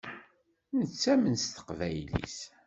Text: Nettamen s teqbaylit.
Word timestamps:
Nettamen 0.77 1.35
s 1.43 1.45
teqbaylit. 1.47 2.37